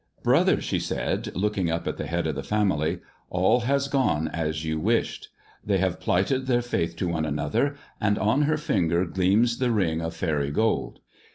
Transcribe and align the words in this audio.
Brother," 0.23 0.59
she 0.61 0.79
said, 0.79 1.29
looking 1.35 1.69
up 1.69 1.85
at 1.87 1.97
the 1.97 2.07
head 2.07 2.25
of 2.25 2.33
the 2.33 2.41
family," 2.41 3.01
all 3.29 3.59
has 3.59 3.87
gone 3.87 4.29
as 4.29 4.65
you 4.65 4.79
wished. 4.79 5.27
They 5.63 5.77
have 5.77 5.99
plighted 5.99 6.47
their 6.47 6.63
faith 6.63 6.95
to 6.95 7.07
one 7.09 7.23
another, 7.23 7.75
and 8.01 8.17
on 8.17 8.41
her 8.49 8.57
finger 8.57 9.05
gleams 9.05 9.59
the 9.59 9.69
ring 9.69 10.01
of 10.01 10.15
faery 10.15 10.49
gold. 10.49 11.01